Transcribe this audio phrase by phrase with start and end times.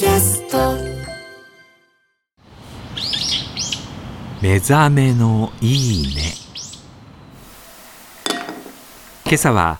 [0.00, 0.56] キャスト。
[4.40, 6.22] 目覚めのいいね。
[9.26, 9.78] 今朝は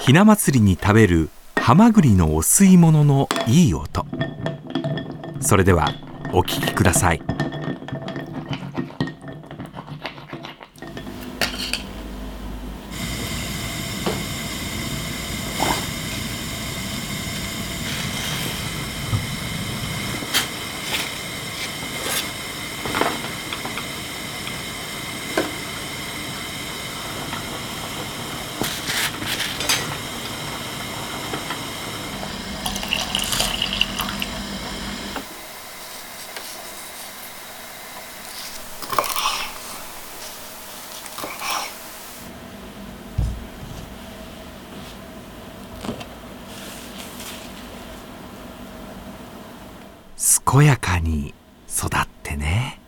[0.00, 4.06] ひな祭りに食べるハマグリのお吸い物のいい音。
[5.40, 5.86] それでは
[6.32, 7.39] お聞きください。
[50.44, 51.34] 健やかに
[51.68, 52.79] 育ってね。